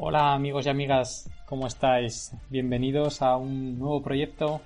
[0.00, 2.32] Hola amigos y amigas, ¿cómo estáis?
[2.50, 4.60] Bienvenidos a un nuevo proyecto,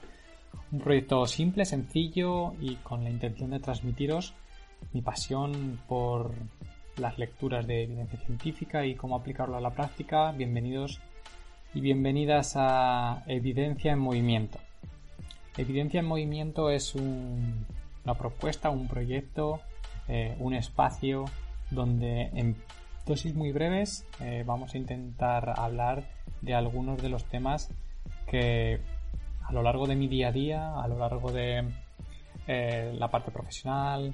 [0.71, 4.35] un proyecto simple, sencillo y con la intención de transmitiros
[4.93, 6.35] mi pasión por
[6.99, 10.33] las lecturas de evidencia científica y cómo aplicarlo a la práctica.
[10.33, 11.01] Bienvenidos
[11.73, 14.59] y bienvenidas a Evidencia en Movimiento.
[15.57, 19.61] Evidencia en Movimiento es una propuesta, un proyecto,
[20.09, 21.25] eh, un espacio
[21.71, 22.55] donde en
[23.07, 26.05] dosis muy breves eh, vamos a intentar hablar
[26.41, 27.71] de algunos de los temas
[28.27, 28.81] que
[29.43, 31.69] a lo largo de mi día a día, a lo largo de
[32.47, 34.13] eh, la parte profesional,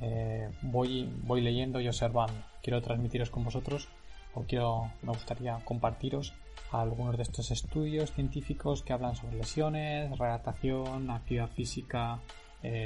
[0.00, 2.34] eh, voy, voy leyendo y observando.
[2.62, 3.88] Quiero transmitiros con vosotros
[4.34, 6.32] o quiero, me gustaría compartiros
[6.72, 12.20] algunos de estos estudios científicos que hablan sobre lesiones, redactación, actividad física,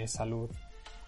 [0.06, 0.50] salud.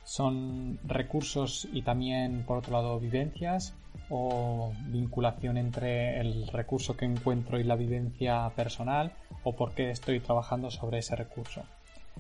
[0.07, 3.75] Son recursos y también, por otro lado, vivencias
[4.09, 10.21] o vinculación entre el recurso que encuentro y la vivencia personal o por qué estoy
[10.21, 11.65] trabajando sobre ese recurso.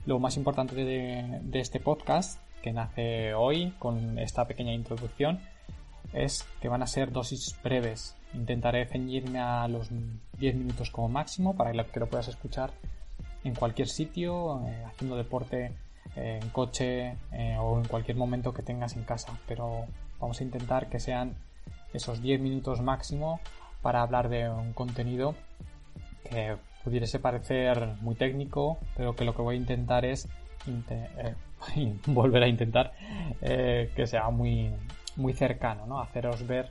[0.05, 5.39] Lo más importante de, este podcast, que nace hoy con esta pequeña introducción,
[6.12, 8.16] es que van a ser dosis breves.
[8.34, 9.91] Intentaré ceñirme a los
[10.41, 12.72] 10 minutos como máximo para que lo puedas escuchar
[13.44, 15.70] en cualquier sitio, eh, haciendo deporte
[16.17, 19.39] en coche eh, o en cualquier momento que tengas en casa.
[19.47, 19.86] Pero
[20.20, 21.34] vamos a intentar que sean
[21.92, 23.41] esos 10 minutos máximo
[23.83, 25.34] para hablar de un contenido
[26.28, 30.28] que pudiese parecer muy técnico, pero que lo que voy a intentar es
[30.69, 31.34] eh,
[32.06, 32.92] volver a intentar
[33.41, 34.70] eh, que sea muy,
[35.17, 36.01] muy cercano, ¿no?
[36.01, 36.70] haceros ver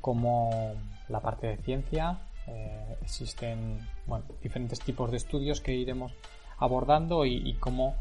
[0.00, 0.74] cómo
[1.08, 6.12] la parte de ciencia eh, existen bueno, diferentes tipos de estudios que iremos
[6.58, 7.96] abordando y, cómo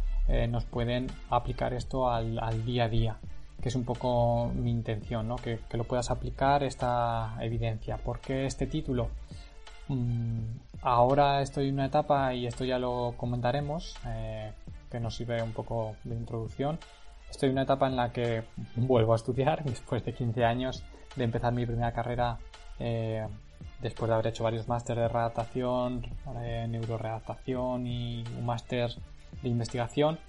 [0.50, 3.18] nos pueden aplicar esto al, día a día
[3.62, 5.36] que es un poco mi intención, ¿no?
[5.36, 7.98] que, lo puedas aplicar esta evidencia.
[7.98, 9.10] ¿Por qué este título?
[9.88, 10.42] Mm,
[10.82, 14.52] ahora estoy en una etapa, y esto ya lo comentaremos, eh,
[14.90, 16.80] que nos sirve un poco de introducción.
[17.30, 18.44] Estoy en una etapa en la que
[18.76, 20.84] vuelvo a estudiar después de 15 años
[21.16, 22.38] de empezar mi primera carrera,
[22.80, 23.28] eh,
[23.80, 26.06] después de haber hecho varios másteres de redactación,
[26.42, 26.68] eh,
[27.86, 28.92] y un máster
[29.42, 30.20] de investigación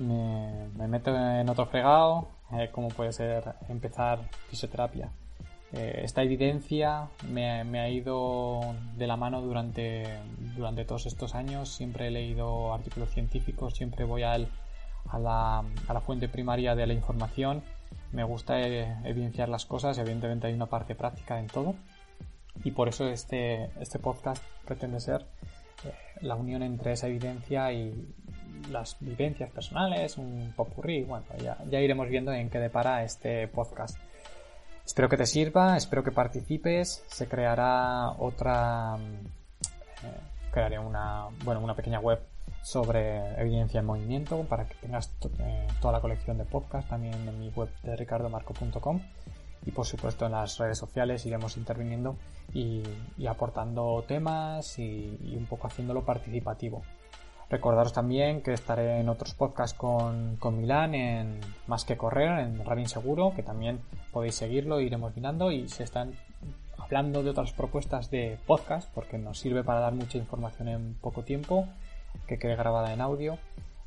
[0.00, 5.10] me, meto en otro fregado, eh, como puede ser empezar fisioterapia.
[5.72, 8.60] Eh, esta evidencia me, ha ido
[8.96, 10.18] de la mano durante,
[10.56, 11.68] durante todos estos años.
[11.68, 14.48] Siempre he leído artículos científicos, siempre voy a, la,
[15.58, 17.62] a la fuente primaria de la información.
[18.12, 21.74] Me gusta eh, evidenciar las cosas evidentemente hay una parte práctica en todo.
[22.64, 25.24] Y por eso este, este podcast pretende ser
[26.20, 28.14] la unión entre esa evidencia y,
[28.68, 33.98] las vivencias personales, un popurrí, bueno, ya, ya iremos viendo en qué depara este podcast.
[34.84, 38.96] Espero que te sirva, espero que participes, se creará otra,
[40.02, 42.20] eh, crearé una, bueno, una pequeña web
[42.62, 47.38] sobre evidencia en movimiento para que tengas eh, toda la colección de podcast también en
[47.38, 49.00] mi web de ricardomarco.com
[49.66, 52.16] y por supuesto en las redes sociales iremos interviniendo
[52.52, 52.82] y,
[53.28, 56.82] aportando temas y, un poco haciéndolo participativo.
[57.48, 62.64] Recordaros también que estaré en otros podcasts con, con Milán en Más que Correr, en
[62.64, 63.80] Running Seguro, que también
[64.12, 66.14] podéis seguirlo, iremos mirando y se están
[66.78, 71.22] hablando de otras propuestas de podcast, porque nos sirve para dar mucha información en poco
[71.22, 71.66] tiempo,
[72.26, 73.38] que quede grabada en audio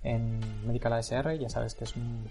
[0.04, 2.30] en Medical ASR, ya sabes que es un,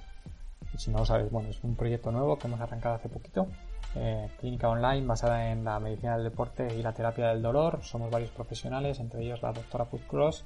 [0.76, 3.48] si no lo sabes, bueno, es un proyecto nuevo que hemos arrancado hace poquito,
[3.94, 8.10] eh, clínica online basada en la medicina del deporte y la terapia del dolor, somos
[8.10, 10.44] varios profesionales, entre ellos la doctora Puz Cross,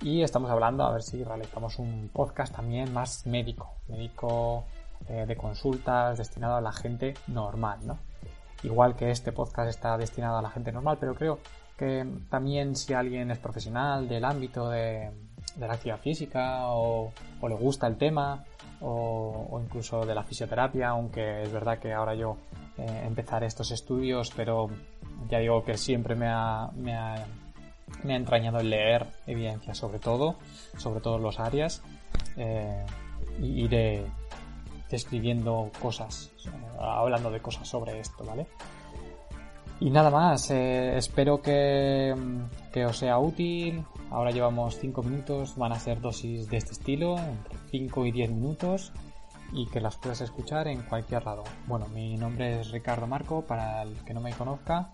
[0.00, 4.64] y estamos hablando a ver si realizamos un podcast también más médico, médico
[5.08, 7.98] eh, de consultas destinado a la gente normal, ¿no?
[8.62, 11.38] Igual que este podcast está destinado a la gente normal, pero creo
[11.76, 15.10] que también si alguien es profesional del ámbito de,
[15.58, 17.12] la actividad física o,
[17.46, 18.44] le gusta el tema
[18.80, 22.36] o, incluso de la fisioterapia, aunque es verdad que ahora yo
[22.78, 24.68] eh, empezaré estos estudios, pero
[25.28, 26.70] ya digo que siempre me ha
[28.02, 30.36] me ha entrañado el leer evidencia sobre todo,
[30.76, 31.82] sobre todas las áreas,
[32.36, 32.84] eh,
[33.40, 34.04] y iré
[34.90, 38.46] describiendo cosas, eh, hablando de cosas sobre esto, ¿vale?
[39.80, 42.14] Y nada más, eh, espero que,
[42.74, 43.84] que, os sea útil.
[44.10, 48.32] Ahora llevamos 5 minutos, van a ser dosis de este estilo, entre 5 y 10
[48.32, 48.92] minutos,
[49.52, 51.44] y que las puedas escuchar en cualquier lado.
[51.68, 54.90] Bueno, mi nombre es Ricardo Marco, para el que no me conozca,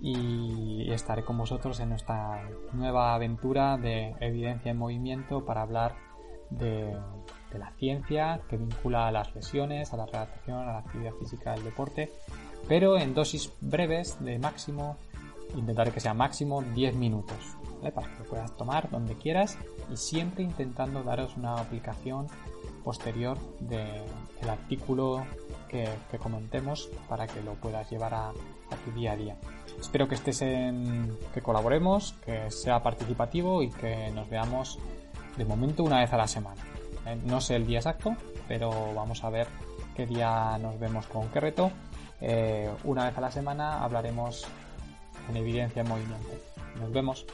[0.00, 5.94] y estaré con vosotros en nuestra nueva aventura de evidencia en movimiento para hablar
[6.50, 6.96] de,
[7.56, 11.62] la ciencia que vincula a las lesiones, a la redactación, a la actividad física del
[11.62, 12.10] deporte
[12.68, 14.96] pero en dosis breves de máximo,
[15.54, 17.36] intentaré que sea máximo 10 minutos,
[17.94, 19.58] para que lo puedas tomar donde quieras
[19.92, 22.26] y siempre intentando daros una aplicación
[22.82, 25.24] posterior del artículo
[25.68, 28.32] que, comentemos para que lo puedas llevar a,
[28.84, 29.36] tu día a día.
[29.80, 34.78] Espero que estés en, que colaboremos, que sea participativo y que nos veamos
[35.36, 36.62] de momento una vez a la semana.
[37.06, 38.16] Eh, no sé el día exacto,
[38.48, 39.46] pero vamos a ver
[39.96, 41.70] qué día nos vemos con qué reto.
[42.20, 44.46] Eh, una vez a la semana hablaremos
[45.28, 46.28] en evidencia en movimiento.
[46.80, 47.26] Nos vemos.